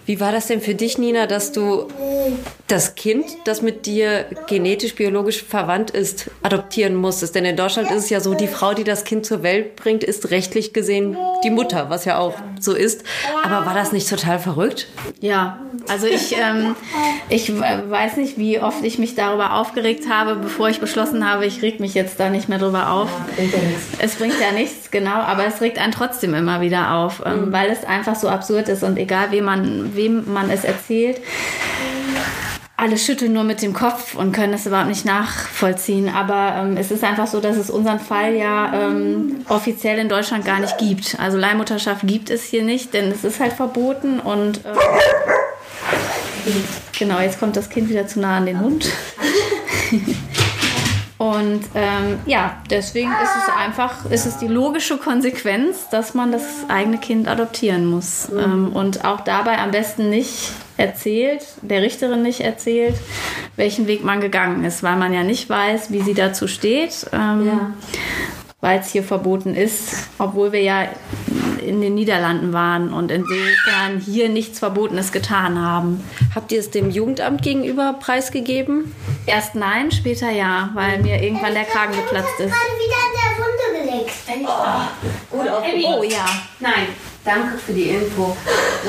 [0.05, 1.89] Wie war das denn für dich, Nina, dass du
[2.67, 7.35] das Kind, das mit dir genetisch, biologisch verwandt ist, adoptieren musstest?
[7.35, 10.03] Denn in Deutschland ist es ja so, die Frau, die das Kind zur Welt bringt,
[10.03, 13.05] ist rechtlich gesehen die Mutter, was ja auch so ist.
[13.45, 14.89] Aber war das nicht total verrückt?
[15.21, 16.75] Ja, also ich, ähm,
[17.29, 21.63] ich weiß nicht, wie oft ich mich darüber aufgeregt habe, bevor ich beschlossen habe, ich
[21.63, 23.09] reg mich jetzt da nicht mehr drüber auf.
[23.99, 27.71] Es bringt ja nichts, genau, aber es regt einen trotzdem immer wieder auf, ähm, weil
[27.71, 31.21] es einfach so absurd ist und egal wem man, wem man es erzählt,
[32.77, 36.09] alle schütteln nur mit dem Kopf und können es überhaupt nicht nachvollziehen.
[36.09, 40.47] Aber ähm, es ist einfach so, dass es unseren Fall ja ähm, offiziell in Deutschland
[40.47, 41.19] gar nicht gibt.
[41.21, 46.55] Also Leihmutterschaft gibt es hier nicht, denn es ist halt verboten und ähm,
[46.99, 48.89] genau, jetzt kommt das Kind wieder zu nah an den Hund.
[51.21, 56.45] Und ähm, ja, deswegen ist es einfach, ist es die logische Konsequenz, dass man das
[56.69, 58.31] eigene Kind adoptieren muss.
[58.31, 62.95] Ähm, und auch dabei am besten nicht erzählt, der Richterin nicht erzählt,
[63.57, 67.07] welchen Weg man gegangen ist, weil man ja nicht weiß, wie sie dazu steht.
[67.13, 67.75] Ähm,
[68.61, 70.89] Weil es hier verboten ist, obwohl wir ja
[71.61, 76.05] in den Niederlanden waren und insofern hier nichts Verbotenes getan haben.
[76.35, 78.95] Habt ihr es dem Jugendamt gegenüber preisgegeben?
[79.27, 82.53] Erst nein, später ja, weil mir irgendwann der Kragen geplatzt ist.
[82.53, 84.13] Gerade wieder an der Wunde gelegt.
[85.85, 86.27] Oh ja.
[86.59, 86.89] Nein,
[87.25, 88.37] danke für die Info.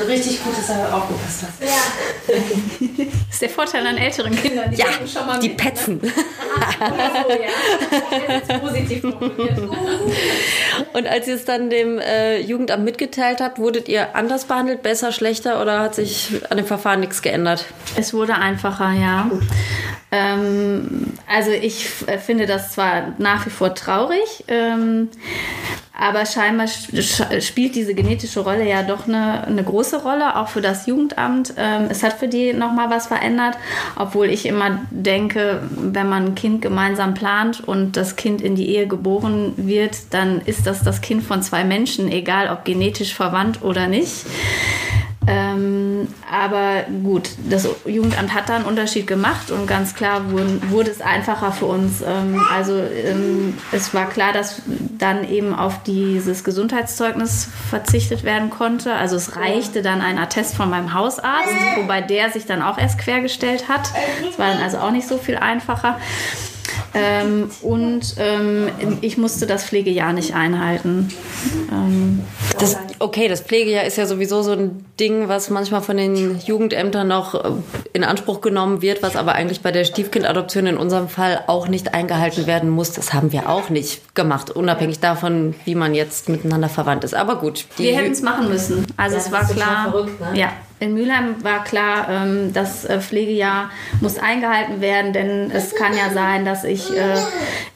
[0.06, 1.50] Richtig gut, dass er aufgepasst hat.
[1.60, 1.68] Ja.
[2.26, 2.36] Das
[3.32, 4.70] ist der Vorteil an älteren Kindern.
[4.70, 5.56] Die Ja, schon mal die mit.
[5.58, 6.00] petzen.
[6.84, 7.48] Oh, ja.
[8.28, 9.04] Das ist positiv.
[10.92, 15.12] Und als ihr es dann dem äh, Jugendamt mitgeteilt habt, wurdet ihr anders behandelt, besser,
[15.12, 17.64] schlechter oder hat sich an dem Verfahren nichts geändert?
[17.96, 19.30] Es wurde einfacher, ja.
[20.14, 25.08] Ähm, also ich äh, finde das zwar nach wie vor traurig, ähm,
[25.98, 30.60] aber scheinbar sch- spielt diese genetische Rolle ja doch eine, eine große Rolle, auch für
[30.60, 31.54] das Jugendamt.
[31.56, 33.56] Ähm, es hat für die nochmal was verändert,
[33.96, 38.68] obwohl ich immer denke, wenn man ein Kind gemeinsam plant und das Kind in die
[38.68, 43.62] Ehe geboren wird, dann ist das das Kind von zwei Menschen, egal ob genetisch verwandt
[43.62, 44.26] oder nicht.
[45.26, 50.90] Ähm, aber gut, das Jugendamt hat da einen Unterschied gemacht und ganz klar wurden, wurde
[50.90, 52.02] es einfacher für uns.
[52.02, 54.62] Ähm, also ähm, es war klar, dass
[54.98, 58.94] dann eben auf dieses Gesundheitszeugnis verzichtet werden konnte.
[58.94, 62.98] Also es reichte dann ein Attest von meinem Hausarzt, wobei der sich dann auch erst
[62.98, 63.90] quergestellt hat.
[64.28, 65.98] Es war dann also auch nicht so viel einfacher.
[66.94, 68.68] Ähm, und ähm,
[69.00, 71.08] ich musste das Pflegejahr nicht einhalten.
[71.70, 72.20] Ähm,
[72.58, 77.08] Das, okay, das Pflegejahr ist ja sowieso so ein Ding, was manchmal von den Jugendämtern
[77.08, 77.50] noch äh,
[77.92, 81.94] in Anspruch genommen wird, was aber eigentlich bei der Stiefkindadoption in unserem Fall auch nicht
[81.94, 82.92] eingehalten werden muss.
[82.92, 87.14] Das haben wir auch nicht gemacht, unabhängig davon, wie man jetzt miteinander verwandt ist.
[87.14, 88.86] Aber gut, die Wir hätten es machen müssen.
[88.96, 89.90] Also es war klar.
[89.90, 90.38] verrückt, ne?
[90.38, 90.52] Ja.
[90.82, 96.10] In Mülheim war klar, ähm, das äh, Pflegejahr muss eingehalten werden, denn es kann ja
[96.12, 97.14] sein, dass ich äh,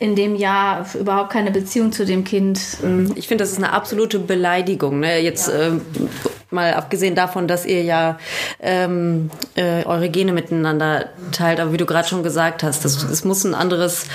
[0.01, 2.59] in dem Jahr überhaupt keine Beziehung zu dem Kind.
[3.15, 4.99] Ich finde, das ist eine absolute Beleidigung.
[4.99, 5.21] Ne?
[5.21, 5.83] Jetzt ähm,
[6.51, 8.19] mal abgesehen davon, dass ihr ja
[8.61, 13.45] ähm, äh, eure Gene miteinander teilt, aber wie du gerade schon gesagt hast, es muss
[13.45, 14.07] ein anderes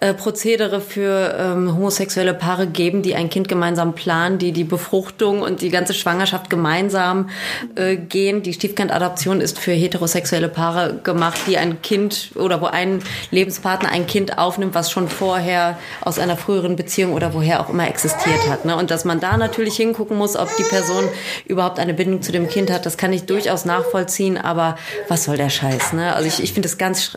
[0.00, 5.42] äh, Prozedere für ähm, homosexuelle Paare geben, die ein Kind gemeinsam planen, die die Befruchtung
[5.42, 7.30] und die ganze Schwangerschaft gemeinsam
[7.74, 8.42] äh, gehen.
[8.42, 14.06] Die Stiefkindadoption ist für heterosexuelle Paare gemacht, die ein Kind oder wo ein Lebenspartner ein
[14.06, 18.64] Kind aufnimmt, was schon vorher aus einer früheren Beziehung oder woher auch immer existiert hat.
[18.64, 18.76] Ne?
[18.76, 21.04] Und dass man da natürlich hingucken muss, ob die Person
[21.46, 24.76] überhaupt eine Bindung zu dem Kind hat, das kann ich durchaus nachvollziehen, aber
[25.08, 25.92] was soll der Scheiß?
[25.92, 26.14] Ne?
[26.14, 27.16] Also ich, ich finde das ganz...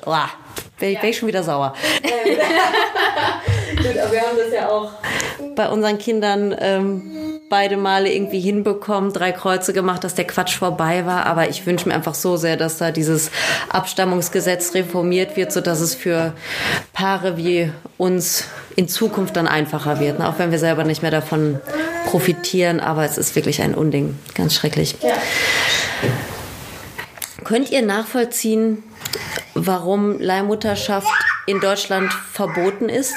[0.80, 1.74] Wäre ich, wär ich schon wieder sauer.
[3.88, 4.92] Gut, aber wir haben das ja auch
[5.56, 11.06] bei unseren Kindern ähm, beide Male irgendwie hinbekommen, drei Kreuze gemacht, dass der Quatsch vorbei
[11.06, 11.26] war.
[11.26, 13.32] Aber ich wünsche mir einfach so sehr, dass da dieses
[13.70, 16.34] Abstammungsgesetz reformiert wird, sodass es für
[16.94, 18.46] Paare wie uns
[18.76, 20.20] in Zukunft dann einfacher wird.
[20.20, 20.28] Ne?
[20.28, 21.60] Auch wenn wir selber nicht mehr davon
[22.06, 22.80] profitieren.
[22.80, 24.18] Aber es ist wirklich ein Unding.
[24.36, 24.96] Ganz schrecklich.
[27.44, 28.84] Könnt ihr nachvollziehen,
[29.54, 31.08] warum Leihmutterschaft
[31.46, 33.16] in Deutschland verboten ist?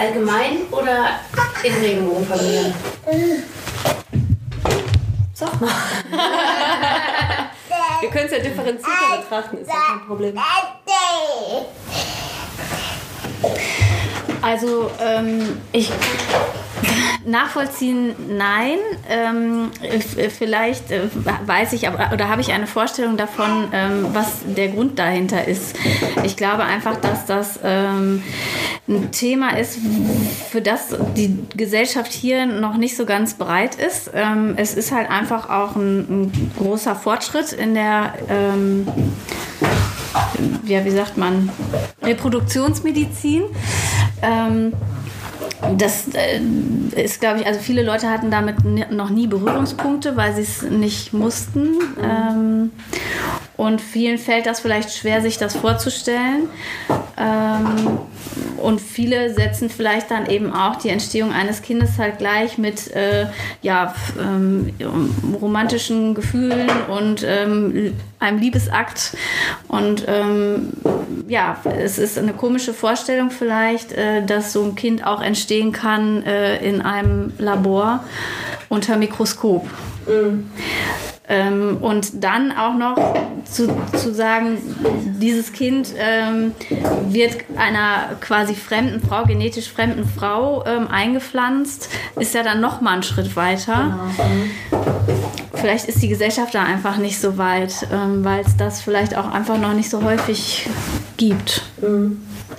[0.00, 1.20] Allgemein oder
[1.62, 2.72] in Regenbogenfamilien?
[5.34, 5.70] Sag mal.
[8.00, 10.38] Wir können es ja differenzierter betrachten, ist ja kein Problem.
[14.40, 15.92] Also ähm, ich
[17.24, 18.78] nachvollziehen, nein.
[19.08, 19.70] Ähm,
[20.30, 21.02] vielleicht äh,
[21.46, 25.76] weiß ich aber oder habe ich eine Vorstellung davon, ähm, was der Grund dahinter ist.
[26.24, 28.22] Ich glaube einfach, dass das ähm,
[28.88, 29.78] ein Thema ist,
[30.50, 34.10] für das die Gesellschaft hier noch nicht so ganz bereit ist.
[34.14, 38.86] Ähm, es ist halt einfach auch ein, ein großer Fortschritt in der ähm,
[40.64, 41.50] ja, wie sagt man,
[42.02, 43.44] Reproduktionsmedizin.
[44.22, 44.72] Ähm,
[45.76, 46.40] das äh,
[47.02, 48.56] ist, glaube ich, also viele Leute hatten damit
[48.90, 51.76] noch nie Berührungspunkte, weil sie es nicht mussten.
[52.02, 52.70] Ähm,
[53.56, 56.48] und vielen fällt das vielleicht schwer, sich das vorzustellen.
[57.18, 57.98] Ähm,
[58.56, 63.26] und viele setzen vielleicht dann eben auch die Entstehung eines Kindes halt gleich mit äh,
[63.62, 64.72] ja, ähm,
[65.40, 69.16] romantischen Gefühlen und ähm, einem Liebesakt.
[69.68, 70.72] Und ähm,
[71.30, 76.24] ja, es ist eine komische Vorstellung vielleicht, äh, dass so ein Kind auch entstehen kann
[76.24, 78.02] äh, in einem Labor
[78.68, 79.64] unter Mikroskop.
[81.28, 82.96] Ähm, und dann auch noch
[83.44, 84.58] zu, zu sagen,
[85.20, 86.52] dieses Kind ähm,
[87.08, 91.88] wird einer quasi fremden Frau, genetisch fremden Frau ähm, eingepflanzt,
[92.18, 94.10] ist ja dann noch mal ein Schritt weiter.
[95.60, 99.30] Vielleicht ist die Gesellschaft da einfach nicht so weit, ähm, weil es das vielleicht auch
[99.30, 100.68] einfach noch nicht so häufig
[101.16, 101.62] gibt.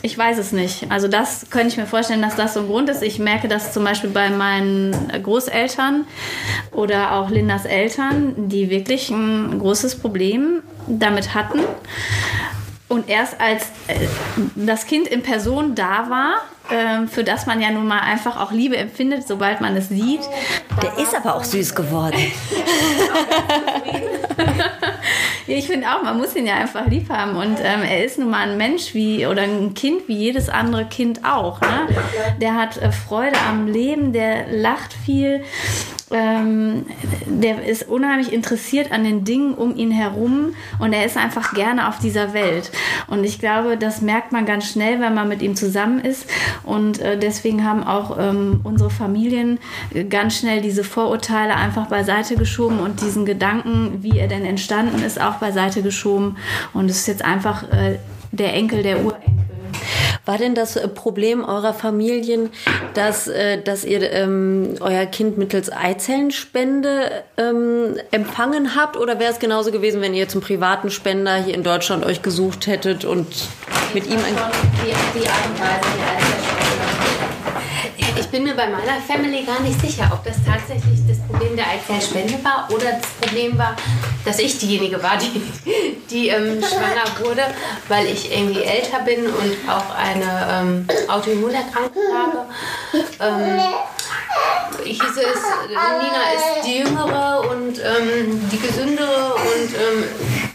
[0.04, 0.86] Ich weiß es nicht.
[0.90, 3.04] Also das könnte ich mir vorstellen, dass das so ein Grund ist.
[3.04, 6.06] Ich merke das zum Beispiel bei meinen Großeltern
[6.72, 11.60] oder auch Lindas Eltern, die wirklich ein großes Problem damit hatten.
[12.92, 13.96] Und erst als äh,
[14.56, 16.34] das Kind in Person da war,
[16.70, 20.20] ähm, für das man ja nun mal einfach auch Liebe empfindet, sobald man es sieht,
[20.84, 22.20] Der ist aber auch süß geworden.
[25.48, 27.36] Ich finde auch, man muss ihn ja einfach lieb haben.
[27.36, 30.86] Und ähm, er ist nun mal ein Mensch wie oder ein Kind wie jedes andere
[30.86, 31.60] Kind auch.
[31.60, 31.88] Ne?
[32.40, 35.44] Der hat äh, Freude am Leben, der lacht viel.
[36.12, 36.86] Ähm,
[37.26, 41.88] der ist unheimlich interessiert an den Dingen um ihn herum und er ist einfach gerne
[41.88, 42.72] auf dieser Welt.
[43.08, 46.28] Und ich glaube, das merkt man ganz schnell, wenn man mit ihm zusammen ist.
[46.64, 49.60] Und äh, deswegen haben auch ähm, unsere Familien
[49.94, 55.04] äh, ganz schnell diese Vorurteile einfach beiseite geschoben und diesen Gedanken, wie er denn entstanden
[55.04, 56.38] ist, auch beiseite geschoben.
[56.74, 58.00] Und es ist jetzt einfach äh,
[58.32, 59.51] der Enkel der Urenkel.
[60.26, 62.52] War denn das äh, Problem eurer Familien,
[62.94, 68.98] dass, äh, dass ihr ähm, euer Kind mittels Eizellenspende ähm, empfangen habt?
[68.98, 72.68] Oder wäre es genauso gewesen, wenn ihr zum privaten Spender hier in Deutschland euch gesucht
[72.68, 73.28] hättet und
[73.94, 74.36] mit ihm ein...
[78.20, 81.66] Ich bin mir bei meiner Family gar nicht sicher, ob das tatsächlich das Problem der
[81.68, 83.76] Eizellspende war oder das Problem war,
[84.26, 85.42] dass ich diejenige war, die,
[86.10, 87.44] die ähm, schwanger wurde,
[87.88, 92.46] weil ich irgendwie älter bin und auch eine ähm, Autoimmunerkrankung habe.
[93.20, 93.60] Ähm,
[94.84, 100.04] hieß es, Nina ist die Jüngere und ähm, die Gesündere und ähm,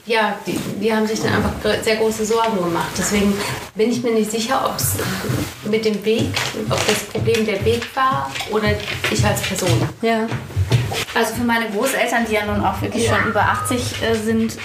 [0.06, 1.52] ja, die, die haben sich dann einfach
[1.82, 2.90] sehr große Sorgen gemacht.
[2.96, 3.34] Deswegen
[3.74, 4.94] bin ich mir nicht sicher, ob es
[5.68, 6.28] mit dem Weg,
[6.70, 8.68] ob das Problem der Weg war oder
[9.10, 9.88] ich als Person.
[10.02, 10.26] Ja.
[11.14, 14.56] Also für meine Großeltern, die ja nun auch wirklich schon über 80 äh, sind,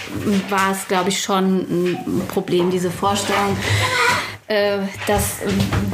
[0.49, 3.57] war es, glaube ich, schon ein Problem, diese Vorstellung,
[4.47, 5.37] äh, dass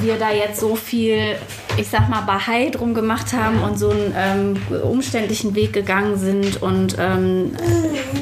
[0.02, 1.36] wir da jetzt so viel,
[1.78, 6.62] ich sag mal, Bahai drum gemacht haben und so einen ähm, umständlichen Weg gegangen sind
[6.62, 7.56] und ähm,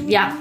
[0.07, 0.33] ja,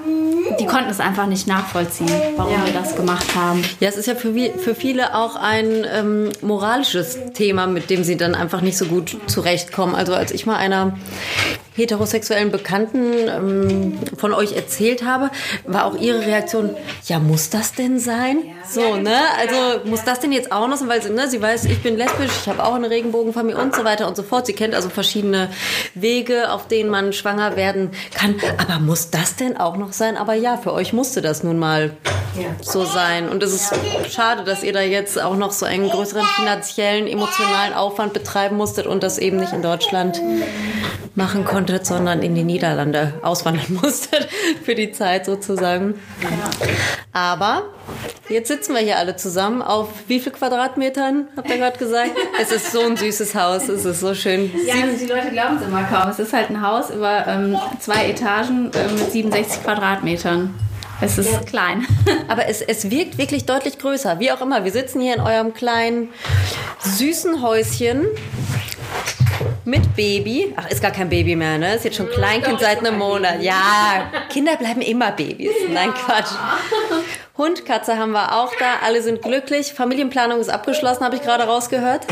[0.59, 3.62] die konnten es einfach nicht nachvollziehen, warum wir das gemacht haben.
[3.81, 8.16] Ja, es ist ja für, für viele auch ein ähm, moralisches Thema, mit dem sie
[8.16, 9.94] dann einfach nicht so gut zurechtkommen.
[9.94, 10.96] Also als ich mal einer
[11.75, 15.31] heterosexuellen Bekannten ähm, von euch erzählt habe,
[15.67, 16.71] war auch ihre Reaktion,
[17.07, 18.39] ja, muss das denn sein?
[18.69, 19.17] So, ne?
[19.39, 20.89] Also muss das denn jetzt auch noch sein?
[20.89, 23.85] Weil sie, ne, sie weiß, ich bin lesbisch, ich habe auch eine Regenbogenfamilie und so
[23.85, 24.47] weiter und so fort.
[24.47, 25.51] Sie kennt also verschiedene
[25.95, 28.37] Wege, auf denen man schwanger werden kann.
[28.59, 30.17] Aber muss das denn auch noch sein?
[30.17, 31.97] Aber ja, für euch musste das nun mal
[32.61, 33.29] so sein.
[33.29, 33.75] Und es ist
[34.11, 38.87] schade, dass ihr da jetzt auch noch so einen größeren finanziellen, emotionalen Aufwand betreiben musstet
[38.87, 40.20] und das eben nicht in Deutschland
[41.15, 44.29] machen konntet, sondern in die Niederlande auswandern musstet
[44.65, 45.95] für die Zeit sozusagen.
[47.12, 47.65] Aber
[48.29, 52.11] Jetzt sitzen wir hier alle zusammen auf wie viel Quadratmetern, habt ihr gerade gesagt?
[52.41, 54.51] Es ist so ein süßes Haus, es ist so schön.
[54.67, 56.09] Ja, also die Leute glauben es immer kaum.
[56.09, 60.55] Es ist halt ein Haus über ähm, zwei Etagen äh, mit 67 Quadratmetern.
[61.01, 61.87] Es ist klein.
[62.29, 64.21] Aber es, es wirkt wirklich deutlich größer.
[64.21, 66.09] Wie auch immer, wir sitzen hier in eurem kleinen,
[66.81, 68.07] süßen Häuschen
[69.64, 70.55] mit Baby.
[70.57, 71.74] Ach, ist gar kein Baby mehr, ne?
[71.74, 73.43] Ist jetzt schon Kleinkind seit einem Monat.
[73.43, 75.53] Ja, Kinder bleiben immer Babys.
[75.72, 76.30] Nein, Quatsch.
[77.37, 78.85] Hund, Katze haben wir auch da.
[78.85, 79.72] Alle sind glücklich.
[79.72, 82.07] Familienplanung ist abgeschlossen, habe ich gerade rausgehört.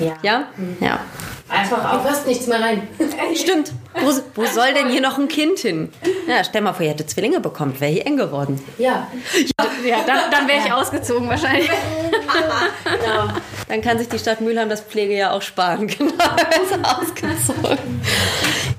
[0.00, 0.16] Ja.
[0.22, 0.44] Ja?
[0.80, 1.00] Ja.
[1.48, 2.86] Einfach auch passt nichts mehr rein.
[3.34, 3.72] Stimmt.
[3.94, 5.90] Wo, wo soll denn hier noch ein Kind hin?
[6.26, 7.78] Ja, stell mal vor, ihr hättet Zwillinge bekommen.
[7.80, 8.62] Wäre hier eng geworden.
[8.76, 9.06] Ja.
[9.84, 11.70] Ja, dann, dann wäre ich ausgezogen wahrscheinlich.
[12.84, 13.32] Genau.
[13.68, 15.86] Dann kann sich die Stadt Mülheim das Pflegejahr auch sparen.
[15.98, 16.12] Genau,
[16.62, 18.00] ist ausgezogen.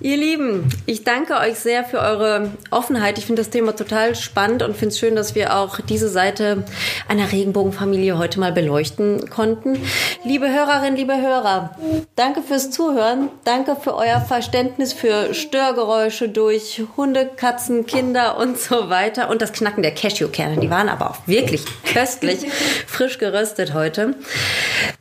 [0.02, 3.18] Ihr Lieben, ich danke euch sehr für eure Offenheit.
[3.18, 6.64] Ich finde das Thema total spannend und finde es schön, dass wir auch diese Seite
[7.10, 9.78] einer Regenbogenfamilie heute mal beleuchten konnten.
[10.24, 11.76] Liebe Hörerinnen, liebe Hörer,
[12.16, 13.28] danke fürs Zuhören.
[13.44, 19.30] Danke für euer Verständnis für Störgeräusche durch Hunde, Katzen, Kinder und so weiter.
[19.30, 20.62] Und das Knacken der Cashewkerne.
[20.62, 22.46] Die waren aber auch wirklich köstlich,
[22.88, 24.16] frisch geröstet heute.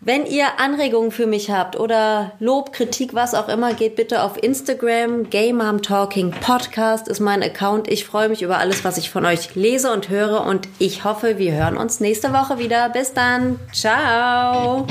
[0.01, 4.43] Wenn ihr Anregungen für mich habt oder Lob, Kritik, was auch immer, geht bitte auf
[4.43, 4.88] Instagram.
[4.89, 7.89] Gay Mom Talking Podcast ist mein Account.
[7.89, 11.37] Ich freue mich über alles, was ich von euch lese und höre und ich hoffe,
[11.37, 12.89] wir hören uns nächste Woche wieder.
[12.89, 13.61] Bis dann.
[13.71, 14.87] Ciao.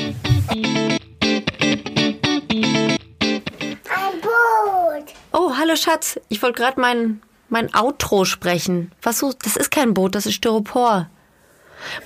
[0.52, 1.00] Ein
[4.22, 5.14] Boot.
[5.34, 6.20] Oh, hallo Schatz.
[6.30, 7.20] Ich wollte gerade mein,
[7.50, 8.92] mein Outro sprechen.
[9.02, 9.34] Was so?
[9.44, 11.10] Das ist kein Boot, das ist Styropor.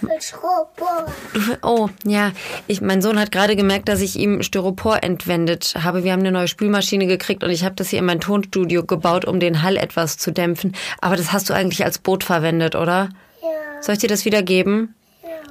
[0.01, 2.32] Du- Oh, ja.
[2.67, 6.03] Ich, mein Sohn hat gerade gemerkt, dass ich ihm Styropor entwendet habe.
[6.03, 9.26] Wir haben eine neue Spülmaschine gekriegt und ich habe das hier in mein Tonstudio gebaut,
[9.26, 10.76] um den Hall etwas zu dämpfen.
[10.99, 13.09] Aber das hast du eigentlich als Boot verwendet, oder?
[13.41, 13.47] Ja.
[13.82, 14.95] Soll ich dir das wieder geben?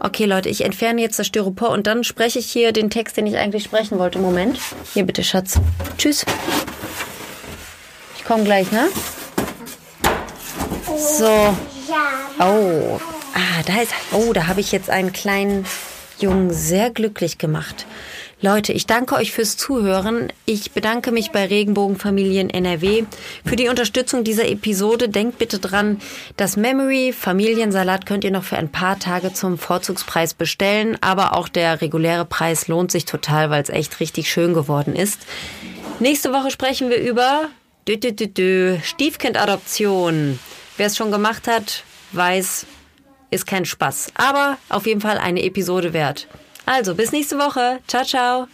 [0.03, 3.27] Okay, Leute, ich entferne jetzt das Styropor und dann spreche ich hier den Text, den
[3.27, 4.19] ich eigentlich sprechen wollte.
[4.19, 4.59] Moment.
[4.95, 5.61] Hier bitte, Schatz.
[5.99, 6.25] Tschüss.
[8.17, 8.89] Ich komme gleich, ne?
[11.19, 11.25] So.
[11.27, 11.57] Ja.
[12.47, 12.99] Oh,
[13.35, 13.93] ah, da ist.
[14.13, 15.67] Oh, da habe ich jetzt einen kleinen
[16.19, 17.87] Jungen sehr glücklich gemacht.
[18.43, 20.33] Leute, ich danke euch fürs Zuhören.
[20.47, 23.05] Ich bedanke mich bei Regenbogenfamilien NRW
[23.45, 25.11] für die Unterstützung dieser Episode.
[25.11, 26.01] Denkt bitte dran,
[26.39, 31.49] das Memory Familiensalat könnt ihr noch für ein paar Tage zum Vorzugspreis bestellen, aber auch
[31.49, 35.21] der reguläre Preis lohnt sich total, weil es echt richtig schön geworden ist.
[35.99, 37.51] Nächste Woche sprechen wir über
[37.87, 40.39] Stiefkindadoption.
[40.79, 42.65] Wer es schon gemacht hat, weiß,
[43.31, 44.13] ist kein Spaß.
[44.15, 46.27] Aber auf jeden Fall eine Episode wert.
[46.67, 47.81] Also, bis nächste Woche.
[47.87, 48.47] Ciao, ciao.